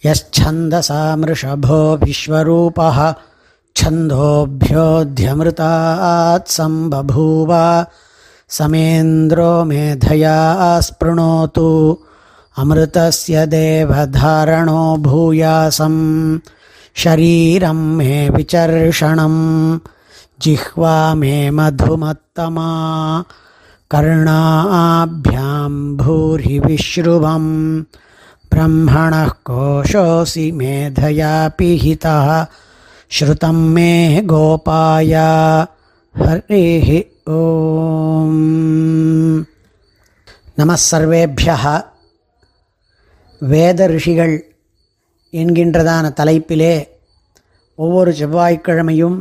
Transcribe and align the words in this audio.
यश्छन्दसा 0.07 1.17
मृषभो 1.17 1.97
विश्वरूपः 1.97 3.15
छन्दोभ्योऽध्यमृतात् 3.77 6.49
सम्बभूव 6.49 7.85
समेन्द्रो 8.49 9.65
मेधया 9.65 10.81
स्पृणोतु, 10.81 11.99
अमृतस्य 12.59 13.47
देवधारणो 13.47 14.97
भूयासं 14.97 16.39
शरीरं 16.95 17.73
मे 17.73 18.31
विचर्षणम्, 18.31 19.79
जिह्वा 20.41 21.15
मे 21.15 21.51
मधुमत्तमा, 21.51 23.25
कर्णाभ्यां 23.91 25.97
भूरि 25.97 26.59
विश्रुवं 26.59 27.83
ब्रह्मणः 28.53 29.31
கோஷோசி 29.48 30.47
मेधया 30.61 31.34
पिहितः 31.59 32.29
श्रुतं 33.11 33.59
मे 33.75 33.92
गोपाय। 34.33 35.15
हरिः 36.15 36.89
ॐ 37.37 38.34
नमः 40.59 40.81
வேத 43.41 43.87
ரிஷிகள் 43.87 44.34
என்கின்றதான 45.33 46.07
தலைப்பிலே 46.20 46.75
ஒவ்வொரு 47.75 48.11
செவ்வாய்க்கிழமையும் 48.12 49.19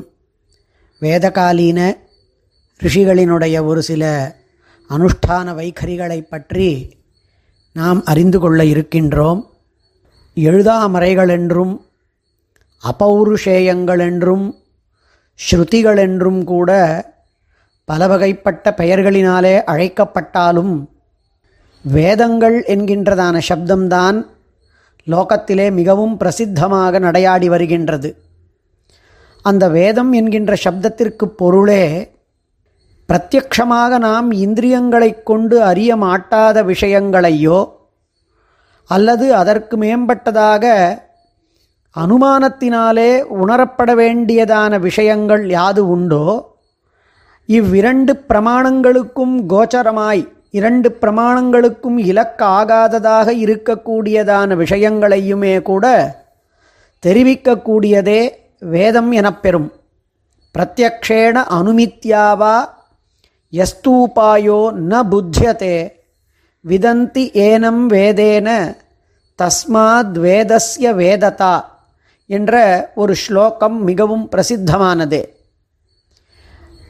வேதகாலீன 1.02 1.80
ரிஷிகளினுடைய 2.84 3.64
ஒரு 3.66 3.82
சில 3.82 4.04
அனுஷ்டான 4.90 5.54
வைಖரிகளை 5.60 6.20
பற்றி 6.22 6.99
நாம் 7.72 8.04
அறிந்து 8.04 8.40
கொள்ள 8.40 8.64
இருக்கின்றோம். 8.64 9.42
எழுதாமறைகளென்றும் 10.36 11.80
அபௌருஷேயங்களென்றும் 12.84 14.54
அபௌருஷேயங்கள் 15.40 15.98
என்றும் 15.98 16.44
கூட 16.44 16.72
பல 17.86 18.08
வகைப்பட்ட 18.08 18.74
பெயர்களினாலே 18.78 19.64
அழைக்கப்பட்டாலும் 19.64 20.90
வேதங்கள் 21.82 22.64
என்கின்றதான 22.64 23.42
சப்தம்தான் 23.50 24.26
லோகத்திலே 25.08 25.72
மிகவும் 25.72 26.18
பிரசித்தமாக 26.20 27.00
நடையாடி 27.00 27.48
வருகின்றது. 27.48 28.10
அந்த 29.42 29.70
வேதம் 29.70 30.12
என்கின்ற 30.12 30.56
சப்தத்திற்கு 30.64 31.26
பொருளே 31.26 31.84
பிரத்யக்ஷமாக 33.10 34.00
நாம் 34.00 34.32
இந்திரியங்களை 34.32 35.24
கொண்டு 35.24 35.64
அறிய 35.64 35.96
மாட்டாத 35.96 36.64
விஷயங்களையோ 36.64 37.60
அல்லது 38.90 39.36
அதற்கு 39.36 39.78
மேம்பட்டதாக 39.78 40.66
அனுமானத்தினாலே 41.96 43.12
உணரப்பட 43.42 43.90
வேண்டியதான 43.96 44.80
விஷயங்கள் 44.80 45.46
யாது 45.48 45.80
உண்டோ? 45.80 46.26
இவ்விரண்டு 47.46 48.14
பிரமாணங்களுக்கும் 48.30 49.36
கோச்சரமாய் 49.54 50.24
இரண்டு 50.52 50.98
பிரமாணங்களுக்கும் 51.02 51.98
இலக்க 51.98 52.46
ஆகாததாக 52.46 53.32
இருக்கக்கூடியதான 53.46 54.56
விஷயங்களையுமே 54.56 55.62
கூட 55.62 55.86
தெரிவிக்கக்கூடியதே 57.06 58.22
வேதம் 58.60 59.12
எனப்பெறும். 59.12 59.70
பிரத்யக்ஷேண 60.56 61.36
அனுமித்யாவா 61.58 62.56
யஸ்தூபாயோ 63.52 64.60
ந 64.90 65.04
புத்தியதே. 65.12 65.92
விதந்தி 66.68 67.32
ஏனம் 67.32 67.90
வேதேன 67.90 68.76
தஸ்மாத் 69.42 70.18
வேதஸ்ய 70.18 70.94
வேததா 70.94 71.64
என்ற 72.26 72.56
ஒரு 72.96 73.16
ஸ்லோகம் 73.16 73.84
மிகவும் 73.84 74.30
பிரசித்தமானதே. 74.32 75.30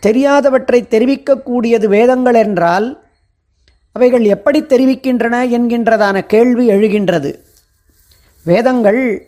தெரியாதவற்றை 0.05 0.81
தெரிவிக்கக்கூடியது 0.87 1.87
வேதங்கள் 1.87 2.33
என்றால் 2.33 3.03
அவைகள் 3.91 4.23
எப்படி 4.23 4.63
தெரிவிக்கின்றன 4.63 5.35
என்கின்றதான 5.49 6.25
கேள்வி 6.25 6.69
எழுகின்றது. 6.69 7.39
வேதங்கள் 8.43 9.27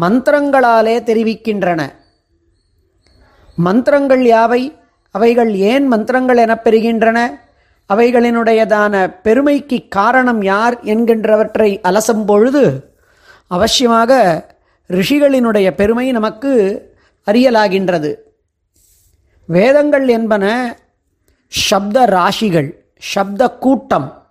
மந்திரங்களாலே 0.00 0.96
தெரிவிக்கின்றன. 1.02 1.88
மந்திரங்கள் 3.54 4.22
யாவை? 4.24 4.79
அவைகள் 5.10 5.54
ஏன் 5.54 5.86
மந்திரங்கள் 5.86 6.36
எனப் 6.36 6.68
பெறுகின்றன? 6.68 7.30
அவைகளினுடையதான 7.88 9.20
பெருமைக்கு 9.22 9.88
காரணம் 9.88 10.42
யார் 10.42 10.84
என்கின்றவற்றை 10.84 11.80
அலசும் 11.82 12.26
பொழுது 12.26 12.94
அவசியமாக 13.50 14.42
ரிஷிகளினுடைய 14.88 15.70
பெருமை 15.70 16.10
நமக்கு 16.10 16.52
அறியலாகின்றது. 17.26 18.14
வேதங்கள் 19.46 20.08
என்பன 20.08 20.76
சப்த 21.46 22.06
ராசிகள் 22.06 22.70
சப்த 22.98 23.50
கூட்டம். 23.50 24.28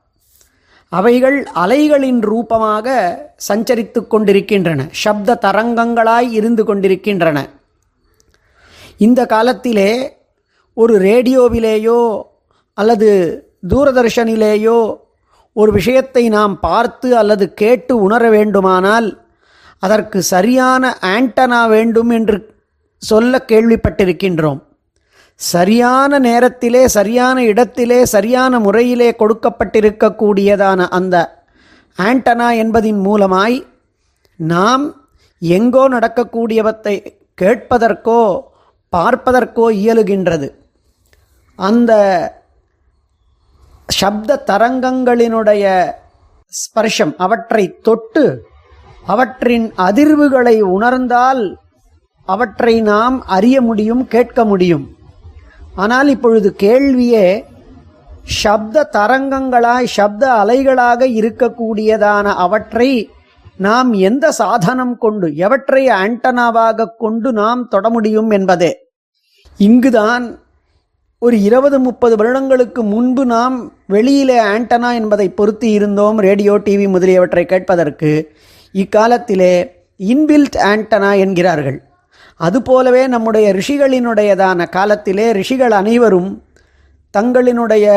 அவைகள் 0.89 1.47
அலைகளின் 1.55 2.19
ரூபமாக 2.19 3.17
சஞ்சரித்து 3.53 4.07
கொண்டிருக்கின்றன 4.07 4.87
சப்த 4.91 5.37
தரங்கங்களாய் 5.41 6.29
இருந்து 6.29 6.65
கொண்டிருக்கின்றன. 6.65 7.49
இந்த 8.97 9.25
காலத்திலே 9.25 10.18
ஒரு 10.73 10.99
ரேடியோவிலேயோ 10.99 12.23
அல்லது 12.73 13.09
தூரதர்ஷனிலேயோ 13.69 14.97
ஒரு 15.53 15.71
விஷயத்தை 15.71 16.29
நாம் 16.29 16.59
பார்த்து 16.59 17.17
அல்லது 17.17 17.53
கேட்டு 17.53 18.01
உணர 18.01 18.29
வேண்டுமானால் 18.29 19.23
அதற்கு 19.79 20.21
சரியான 20.21 20.97
ஆண்டனா 21.01 21.67
வேண்டும் 21.67 22.09
என்று 22.09 22.55
சொல்ல 22.97 23.45
கேள்விப்பட்டிருக்கின்றோம். 23.47 24.61
சரியான 25.35 26.19
நேரத்திலே 26.19 26.87
சரியான 26.87 27.43
இடத்திலே 27.43 28.05
சரியான 28.05 28.59
முறையிலே 28.59 29.15
கொடுக்கப்பட்டிருக்கக்கூடியதான 29.19 30.87
அந்த 30.89 31.45
ஆண்டனா 31.97 32.55
என்பதின் 32.55 32.99
மூலமாய் 32.99 33.63
நாம் 34.35 34.85
எங்கோ 35.39 35.89
நடக்கக்கூடியவத்தை 35.89 36.95
கேட்பதற்கோ 37.41 38.41
பார்ப்பதற்கோ 38.95 39.65
இயலுகின்றது. 39.71 40.47
அந்த 41.67 41.91
சப்த 43.89 44.37
தரங்கங்களினுடைய 44.51 45.65
ஸ்பர்ஷம் 46.53 47.13
அவற்றை 47.25 47.65
தொட்டு 47.87 48.23
அவற்றின் 49.07 49.67
அதிர்வுகளை 49.87 50.55
உணர்ந்தால் 50.75 51.43
அவற்றை 52.27 52.73
நாம் 52.91 53.17
அறிய 53.35 53.57
முடியும் 53.67 54.03
கேட்க 54.07 54.39
முடியும். 54.45 54.85
ஆனால் 55.75 56.09
இப்பொழுது 56.15 56.49
கேள்வியே 56.63 57.27
சப்த 58.41 58.83
தரங்கங்களாய் 58.97 59.87
சப்த 59.97 60.23
அலைகளாக 60.41 61.01
இருக்கக்கூடியதான 61.19 62.25
அவற்றை 62.45 62.89
நாம் 63.65 63.89
எந்த 64.09 64.25
சாதனம் 64.41 64.95
கொண்டு 64.97 65.27
எவற்றை 65.45 65.83
ஆண்டனாவாக 66.01 66.91
கொண்டு 67.03 67.29
நாம் 67.41 67.63
தொட 67.67 67.85
முடியும் 67.95 68.29
என்பதே. 68.37 68.71
இங்குதான் 69.59 70.25
ஒரு 71.21 71.37
இருபது 71.41 71.77
முப்பது 71.79 72.15
வருடங்களுக்கு 72.15 72.81
முன்பு 72.83 73.23
நாம் 73.25 73.55
வெளியிலே 73.93 74.37
ஆண்டனா 74.51 74.89
என்பதை 74.99 75.25
பொருத்தி 75.29 75.69
இருந்தோம் 75.71 76.17
ரேடியோ 76.17 76.53
டிவி 76.57 76.85
முதலியவற்றை 76.89 77.43
கேட்பதற்கு. 77.45 78.11
இக்காலத்திலே 78.75 79.53
இன்பில்ட் 80.11 80.57
ஆண்டனா 80.69 81.09
என்கிறார்கள். 81.23 81.79
அதுபோலவே 82.39 83.01
நம்முடைய 83.13 83.47
ரிஷிகளினுடையதான 83.57 84.67
காலத்திலே 84.69 85.25
ரிஷிகள் 85.31 85.71
அனைவரும் 85.71 86.29
தங்களினுடைய 87.13 87.87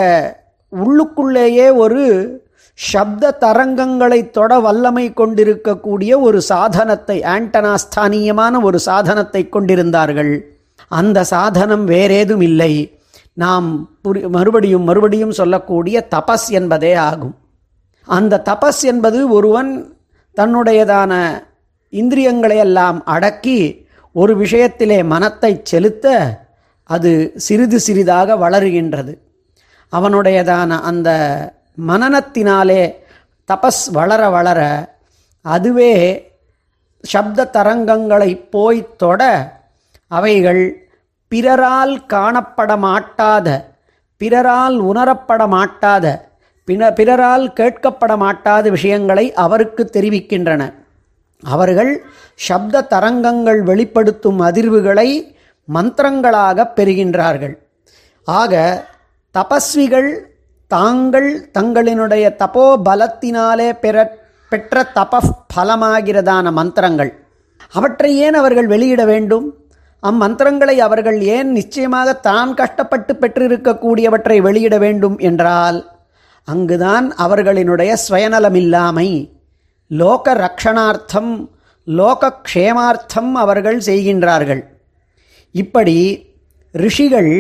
உள்ளுக்குள்ளேயே 0.73 1.67
ஒரு 1.75 2.03
சப்த 2.79 3.31
தரங்கங்களை 3.45 4.21
தொட 4.31 4.59
வல்லமை 4.67 5.07
கொண்டிருக்கக்கூடிய 5.13 6.13
ஒரு 6.21 6.41
சாதனத்தை 6.43 7.17
ஆண்டனா 7.35 7.75
ஸ்தானியமான 7.85 8.63
ஒரு 8.63 8.81
சாதனத்தை 8.89 9.45
கொண்டிருந்தார்கள். 9.49 10.33
அந்த 10.89 11.25
சாதனம் 11.35 11.87
வேறேதும் 11.89 12.45
இல்லை 12.51 12.73
நாம் 13.33 13.69
புரி 14.05 14.29
மறுபடியும் 14.29 14.83
மறுபடியும் 14.83 15.33
சொல்லக்கூடிய 15.33 16.07
தபஸ் 16.11 16.49
என்பதே 16.49 16.95
ஆகும். 16.95 17.35
அந்த 18.05 18.43
தபஸ் 18.45 18.83
என்பது 18.83 19.29
ஒருவன் 19.29 19.97
தன்னுடையதான 20.37 21.13
இந்திரியங்களை 21.89 22.57
எல்லாம் 22.57 23.05
அடக்கி 23.05 23.87
ஒரு 24.13 24.37
விஷயத்திலே 24.37 25.05
மனத்தை 25.05 25.61
செலுத்த 25.63 26.07
அது 26.85 27.33
சிறிது 27.37 27.81
சிறிதாக 27.81 28.37
வளருகின்றது. 28.37 29.19
அவனுடையதான 29.93 30.81
அந்த 30.81 31.09
மனனத்தினாலே 31.89 32.95
தபஸ் 33.49 33.85
வளர 33.93 34.29
வளர 34.29 34.61
அதுவே 35.41 35.95
சப்த 37.03 37.51
தரங்கங்களை 37.53 38.51
போய் 38.51 38.89
தொட 38.97 39.23
அவைகள் 40.07 40.92
பிறரால் 41.33 41.95
காணப்பட 42.13 42.71
மாட்டாத 42.87 43.49
பிறரால் 44.21 44.77
உணரப்பட 44.91 45.43
மாட்டாத 45.55 46.07
பின 46.69 46.91
பிறரால் 46.99 47.47
கேட்கப்பட 47.59 48.13
மாட்டாத 48.23 48.65
விஷயங்களை 48.71 49.25
அவருக்கு 49.45 49.83
தெரிவிக்கின்றன. 49.93 50.63
அவர்கள் 51.43 51.93
சப்த 52.49 52.85
தரங்கங்கள் 52.93 53.61
வெளிப்படுத்தும் 53.71 54.41
அதிர்வுகளை 54.41 55.09
மந்திரங்களாக 55.69 56.67
பெறுகின்றார்கள். 56.77 57.55
ஆக 58.29 58.63
தபஸ்விகள் 59.35 60.11
தாங்கள் 60.71 61.31
தங்களினுடைய 61.59 62.25
தபோ 62.43 62.67
பலத்தினாலே 62.89 63.69
பெற 63.85 63.97
பெற்ற 64.53 64.85
தப 64.95 65.21
பலமாகிறதான 65.55 66.53
மந்திரங்கள். 66.53 67.13
அவற்றை 67.73 68.11
ஏன் 68.27 68.35
அவர்கள் 68.35 68.67
வெளியிட 68.67 69.03
வேண்டும்? 69.05 69.47
அம்மந்திரங்களை 70.03 70.77
அவர்கள் 70.79 71.21
ஏன் 71.21 71.51
நிச்சயமாக 71.53 72.13
தான் 72.13 72.55
கஷ்டப்பட்டு 72.55 73.15
பெற்றிருக்கக்கூடியவற்றை 73.15 74.41
வெளியிட 74.41 74.79
வேண்டும் 74.79 75.19
என்றால் 75.19 75.79
அங்குதான் 76.45 77.15
அவர்களினுடைய 77.17 77.93
சுயநலமில்லாமை 78.09 79.09
லோக 79.91 80.35
ரக்ஷணார்த்தம் 80.35 81.51
லோக 81.87 82.33
க்ஷேமார்த்தம் 82.49 83.33
அவர்கள் 83.35 83.79
செய்கின்றார்கள். 83.79 84.63
இப்படி 85.55 85.97
ரிஷிகள் 86.73 87.33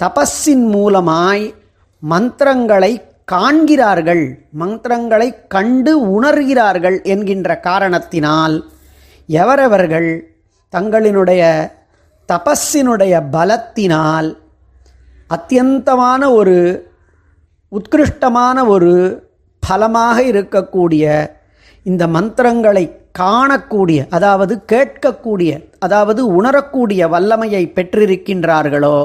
தபஸின் 0.00 0.66
மூலமாய் 0.74 1.54
மந்திரங்களை 1.98 2.92
காண்கிறார்கள் 3.24 4.24
மந்திரங்களை 4.52 5.28
கண்டு 5.48 6.20
உணர்கிறார்கள் 6.20 7.02
என்கின்ற 7.02 7.60
காரணத்தினால் 7.60 8.56
எவரவர்கள் 9.28 10.10
தங்களினுடைய 10.72 11.42
தபஸினுடைய 12.28 13.14
பலத்தினால் 13.32 14.28
அத்தியந்தமான 15.30 16.22
ஒரு 16.32 16.56
உத்கிருஷ்டமான 17.72 18.66
ஒரு 18.66 18.92
பலமாக 19.62 20.16
இருக்கக்கூடிய 20.22 21.04
இந்த 21.82 22.06
மந்திரங்களை 22.06 22.84
காணக்கூடிய 23.18 24.06
அதாவது 24.10 24.54
கேட்கக்கூடிய 24.72 25.52
அதாவது 25.78 26.20
உணரக்கூடிய 26.26 27.08
வல்லமையை 27.08 27.64
பெற்றிருக்கின்றார்களோ 27.76 28.96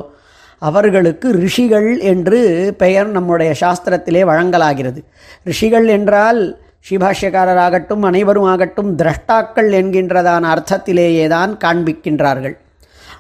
அவர்களுக்கு 0.62 1.28
ரிஷிகள் 1.44 2.00
என்று 2.12 2.40
பெயர் 2.78 3.10
நம்முடைய 3.10 3.52
சாஸ்திரத்திலே 3.62 4.24
வழங்கலாகிறது. 4.26 5.00
ரிஷிகள் 5.46 5.88
என்றால் 5.88 6.42
ஸ்ரீபாஷ்யக்காரராகட்டும் 6.86 8.04
அனைவரும் 8.10 8.50
ஆகட்டும் 8.54 8.92
திரஷ்டாக்கள் 8.98 9.70
என்கின்றதான 9.72 10.44
அர்த்தத்திலேயே 10.56 11.28
தான் 11.28 11.54
காண்பிக்கின்றார்கள். 11.58 12.56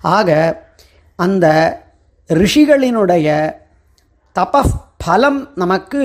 ஆக 0.01 0.29
அந்த 1.15 1.45
ரிஷிகளினுடைய 2.29 3.27
தப 4.35 4.63
பலம் 5.05 5.49
நமக்கு 5.55 6.03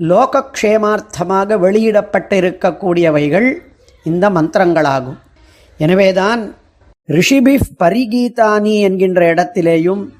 லோகக்ஷேமார்த்தமாக 0.00 1.58
வெளியிடப்பட்டிருக்கக்கூடியவைகள் 1.58 3.48
இந்த 4.02 4.30
மந்திரங்களாகும். 4.30 5.18
எனவேதான் 5.78 6.54
ரிஷிபிஃப் 7.10 7.70
பரிகீதானி 7.78 8.80
என்கின்ற 8.80 9.34
இடத்திலேயும் 9.34 10.12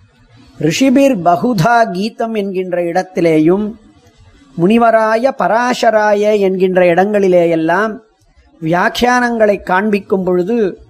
ரிஷிபிர் 0.60 1.16
பகுதா 1.22 1.92
கீதம் 1.92 2.34
என்கின்ற 2.34 2.82
இடத்திலேயும் 2.82 3.76
முனிவராய 4.58 5.30
பராசராய 5.38 6.32
என்கின்ற 6.38 6.94
இடங்களிலேயெல்லாம் 6.94 8.00
வியாக்கியானங்களை 8.62 9.62
காண்பிக்கும் 9.62 10.24
பொழுது 10.24 10.80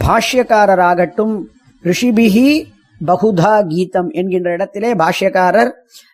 பாஷ்யக்காரராகட்டும் 0.00 1.34
ரிஷிபிஹி 1.84 2.48
பகுதா 3.06 3.54
கீதம் 3.68 4.10
என்கின்ற 4.10 4.52
இடத்திலே 4.52 4.90
பாஷ்யக்காரர் 4.94 5.72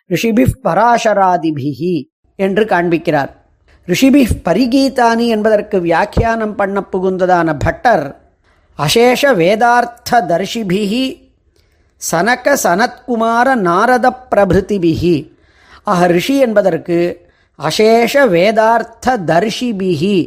ரிஷிபி 0.09 0.45
பராசராதிபிஹி 0.63 1.95
என்று 2.35 2.63
காண்பிக்கிறார். 2.63 3.31
ரிஷிபி 3.87 4.21
பரிகீதானி 4.45 5.25
என்பதற்கு 5.27 5.77
வியாக்கியானம் 5.81 6.55
பண்ண 6.55 6.83
புகுந்ததான 6.91 7.57
பட்டர் 7.57 8.05
அசேஷ 8.79 9.31
வேதார்த்த 9.33 10.19
தர்ஷிபிகி 10.27 11.05
சனக 12.01 12.55
சனத்குமார 12.63 13.47
நாரத 13.61 14.07
பிரபிருதிபிகி 14.31 15.15
ஆக 15.83 16.07
ரிஷி 16.07 16.35
என்பதற்கு 16.37 16.97
அசேஷ 17.59 18.13
வேதார்த்த 18.27 19.15
தர்ஷிபிகி 19.25 20.17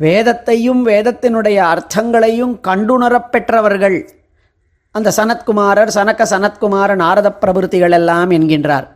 வேதத்தையும் 0.00 0.86
வேதத்தினுடைய 0.86 1.58
அர்த்தங்களையும் 1.72 2.54
கண்டுணரப் 2.68 3.30
பெற்றவர்கள் 3.30 3.98
அந்த 4.94 5.12
சனத்குமாரர் 5.16 5.90
சனக்க 5.94 6.22
சனத்குமார 6.30 6.94
நாரத 6.94 7.28
பிரபுத்திகள் 7.42 7.94
எல்லாம் 7.98 8.30
என்கின்றார். 8.30 8.86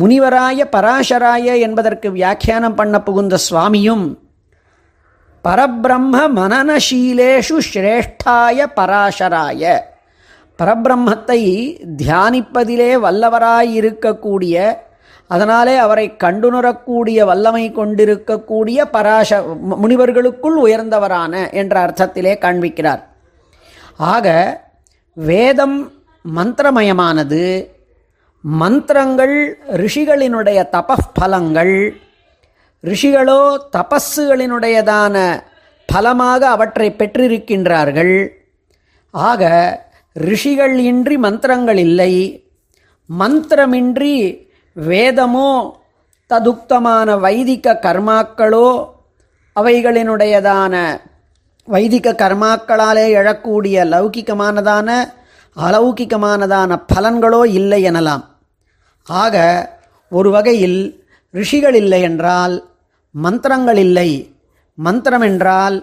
முனிவராய 0.00 0.60
பராசராய 0.76 1.56
என்பதற்கு 1.66 2.08
வியாக்கியானம் 2.12 2.74
பண்ண 2.74 3.02
புகுந்த 3.02 3.36
சுவாமியும் 3.36 4.06
பரபிரம்ம 5.44 6.14
மனநசீலேஷு 6.38 7.58
ஸ்ரேஷ்டாய 7.68 8.66
பராசராய. 8.78 9.76
பரபிரம்மத்தை 10.58 11.40
தியானிப்பதிலே 12.00 12.90
வல்லவராயிருக்கக்கூடிய 13.04 14.76
அதனாலே 15.28 15.76
அவரை 15.76 16.06
கண்டுணரக்கூடிய 16.24 17.18
வல்லமை 17.24 17.72
கொண்டிருக்கக்கூடிய 17.72 18.78
பராச 18.96 19.30
முனிவர்களுக்குள் 19.82 20.58
உயர்ந்தவரான 20.64 21.52
என்ற 21.52 21.74
அர்த்தத்திலே 21.86 22.34
காண்பிக்கிறார். 22.44 23.02
ஆக 23.96 24.28
வேதம் 25.14 25.92
மந்திரமயமானது. 26.36 27.66
மந்திரங்கள் 28.40 29.58
ரிஷிகளினுடைய 29.72 30.60
தபஃபலங்கள். 30.72 31.90
ரிஷிகளோ 32.84 33.58
தபஸுகளினுடையதான 33.76 35.40
பலமாக 35.86 36.48
அவற்றை 36.48 36.94
பெற்றிருக்கின்றார்கள். 36.98 38.28
ஆக 39.10 39.42
ரிஷிகள் 40.12 40.78
இன்றி 40.78 41.18
மந்திரங்கள் 41.18 41.76
இல்லை. 41.76 42.44
மந்திரமின்றி 43.18 44.46
வேதமோ 44.72 45.80
ததுக்தமான 46.28 47.20
வைதிக 47.20 47.78
கர்மாக்களோ 47.82 48.88
அவைகளினுடையதான 49.60 51.00
வைதிக 51.64 52.12
கர்மாக்களாலே 52.12 53.04
எழக்கூடிய 53.18 53.76
லௌகிகமானதான 53.92 54.88
அலௌகிகமானதான 55.56 56.76
பலன்களோ 56.92 57.46
இல்லை 57.58 57.84
எனலாம். 57.84 58.24
ஆக 59.06 59.36
ஒரு 60.08 60.30
வகையில் 60.30 60.78
ரிஷிகள் 61.30 61.74
இல்லை 61.74 62.00
என்றால் 62.02 62.54
மந்திரங்கள் 63.10 63.76
இல்லை. 63.76 64.10
மந்திரம் 64.74 65.20
என்றால் 65.20 65.76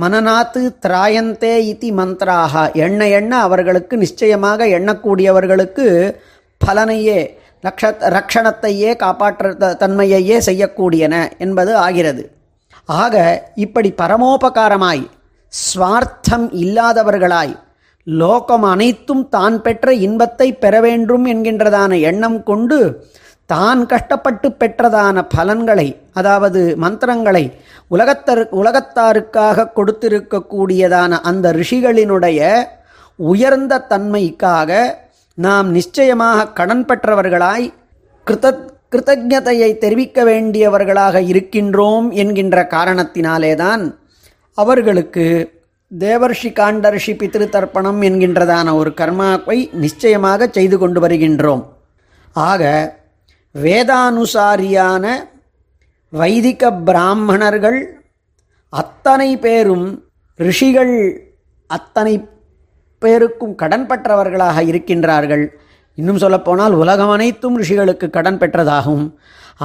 மனநாத்து 0.00 0.62
திராயந்தே 0.86 1.52
இத்தி 1.70 1.90
மந்திராக. 1.92 2.54
எண்ண 2.72 3.08
எண்ண 3.08 3.32
அவர்களுக்கு 3.40 3.96
நிச்சயமாக 3.96 4.66
எண்ணக்கூடியவர்களுக்கு 4.66 5.86
பலனையே 6.60 7.18
ரக்ஷ 7.62 7.92
ரக்ஷணத்தையே 8.16 8.90
காப்பாற்ற 8.96 9.74
தன்மையையே 9.74 10.36
செய்யக்கூடியன 10.48 11.14
என்பது 11.38 11.76
ஆகிறது. 11.76 12.24
ஆக 12.84 13.14
இப்படி 13.54 13.94
பரமோபகாரமாய் 14.02 15.04
ஸ்வார்த்தம் 15.52 16.50
இல்லாதவர்களாய். 16.52 17.54
லோகம் 18.06 18.62
அனைத்தும் 18.62 19.28
தான் 19.28 19.62
பெற்ற 19.62 19.92
இன்பத்தை 19.92 20.52
பெற 20.52 20.80
வேண்டும் 20.80 21.24
என்கின்றதான 21.24 22.00
எண்ணம் 22.00 22.42
கொண்டு 22.42 22.78
தான் 23.46 23.86
கஷ்டப்பட்டு 23.86 24.52
பெற்றதான 24.52 25.22
பலன்களை 25.26 26.00
அதாவது 26.12 26.76
மந்திரங்களை 26.76 27.44
உலகத்தரு 27.90 28.42
உலகத்தாருக்காக 28.52 29.68
கொடுத்திருக்கக்கூடியதான 29.74 31.20
அந்த 31.20 31.52
ரிஷிகளினுடைய 31.52 32.40
உயர்ந்த 33.18 33.86
தன்மைக்காக 33.88 34.98
நாம் 35.34 35.70
நிச்சயமாக 35.70 36.48
கடன் 36.52 36.84
பெற்றவர்களாய் 36.84 37.72
கிருத 38.26 38.46
கிருத்தஜதையை 38.92 39.78
தெரிவிக்க 39.78 40.24
வேண்டியவர்களாக 40.24 41.16
இருக்கின்றோம் 41.28 42.10
என்கின்ற 42.12 42.66
காரணத்தினாலேதான் 42.70 43.84
அவர்களுக்கு 44.62 45.24
தேவர்ஷி 45.92 46.50
காண்டர்ஷி 46.60 47.12
பித்ரு 47.20 47.46
தர்ப்பணம் 47.54 48.00
என்கின்றதான 48.08 48.72
ஒரு 48.80 48.90
கர்மாவை 49.00 49.58
நிச்சயமாக 49.72 50.48
செய்து 50.56 50.76
கொண்டு 50.78 50.98
வருகின்றோம். 51.04 51.62
ஆக 52.32 52.62
வேதானுசாரியான 53.54 55.04
வைதிக 56.12 56.72
பிராமணர்கள் 56.88 57.78
அத்தனை 58.72 59.30
பேரும் 59.36 59.86
ரிஷிகள் 60.48 60.94
அத்தனை 61.70 62.14
பேருக்கும் 63.02 63.54
கடன் 63.54 63.86
பெற்றவர்களாக 63.86 64.58
இருக்கின்றார்கள். 64.70 65.44
இன்னும் 65.98 66.22
சொல்லப்போனால் 66.24 66.74
உலகம் 66.82 67.12
அனைத்தும் 67.16 67.56
ரிஷிகளுக்கு 67.60 68.06
கடன் 68.10 68.38
பெற்றதாகும். 68.38 69.04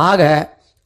ஆக 0.09 0.21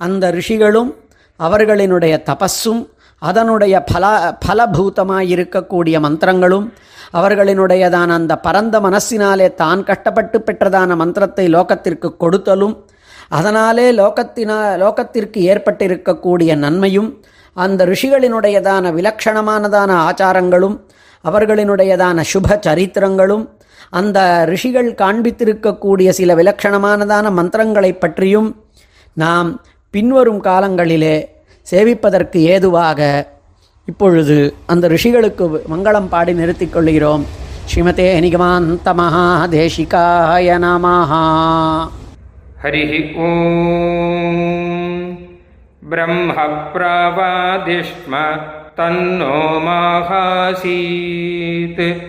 அந்த 0.02 0.26
ரிஷிகளும் 0.38 0.92
அவர்களினுடைய 1.40 2.16
தபஸும் 2.30 2.82
அதனுடைய 3.22 3.76
பல 3.84 4.06
பலபூதமாக 4.48 5.30
இருக்கக்கூடிய 5.34 5.96
மந்திரங்களும் 6.00 6.68
அவர்களினுடையதான 7.14 8.10
அந்த 8.14 8.34
பரந்த 8.38 8.78
மனசினாலே 8.80 9.48
தான் 9.56 9.82
கஷ்டப்பட்டு 9.84 10.38
பெற்றதான 10.40 10.96
மந்திரத்தை 10.96 11.46
லோகத்திற்கு 11.48 12.10
கொடுத்தலும் 12.18 12.76
அதனாலே 13.32 13.88
லோகத்தினா 13.92 14.58
லோகத்திற்கு 14.78 15.40
ஏற்பட்டிருக்கக்கூடிய 15.52 16.52
நன்மையும் 16.56 17.10
அந்த 17.56 17.82
ரிஷிகளினுடையதான 17.86 18.92
விலக்ஷணமானதான 18.94 19.92
ஆச்சாரங்களும் 20.08 20.76
அவர்களினுடையதான 21.26 22.24
சுப 22.24 22.58
சரித்திரங்களும் 22.66 23.46
அந்த 23.94 24.20
ரிஷிகள் 24.46 24.90
காண்பித்திருக்கக்கூடிய 24.96 26.10
சில 26.10 26.34
விலக்ஷணமானதான 26.36 27.32
மந்திரங்களை 27.32 27.92
பற்றியும் 27.96 28.50
நாம் 29.18 29.50
பின்வரும் 29.94 30.42
காலங்களிலே 30.42 31.16
சேவிப்பதற்கு 31.72 32.36
ஏதுவாக 32.36 33.28
இப்பொழுது 33.86 34.54
அந்த 34.66 34.88
ரிஷிகளுக்கு 34.88 35.62
மங்களம் 35.76 36.08
பாடி 36.08 36.34
நிறுத்திக் 36.34 36.72
கொள்கிறோம் 36.72 37.26
ஸ்ரீமதே 37.66 38.20
நிகமாந்த 38.20 38.94
மகாதேசிகாய 38.94 40.60
நமஹா. 40.60 41.90
ஹரி 42.64 43.16
ஓம். 43.16 45.18
பிரம்ம 45.90 46.34
பிரவாதிஷ்ம 46.74 48.40
தன்னோ 48.78 49.42
மாகாசீத். 49.68 52.02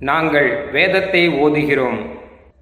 நாங்கள் 0.00 0.70
வேதத்தை 0.70 1.28
ஓதுகிறோம். 1.28 2.06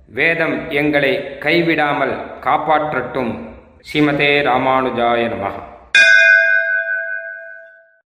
வேதம் 0.07 0.71
எங்களை 0.71 1.21
கைவிடாமல் 1.40 2.40
காப்பாற்றட்டும். 2.40 3.49
ஸ்ரீமதே 3.80 4.42
ராமானுஜாய 4.42 5.26
நமகா 5.26 5.69